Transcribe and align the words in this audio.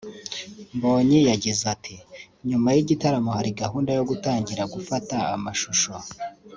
Mbonyi 0.75 1.19
yagize 1.29 1.63
ati 1.75 1.95
“Nyuma 2.47 2.67
y’igitaramo 2.75 3.29
hari 3.37 3.49
gahunda 3.61 3.89
yo 3.97 4.03
gutangira 4.09 4.63
gufata 4.73 5.15
amashusho 5.35 5.91